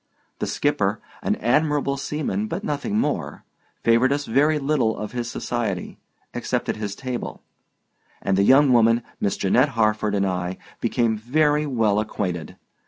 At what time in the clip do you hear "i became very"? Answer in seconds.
10.25-11.67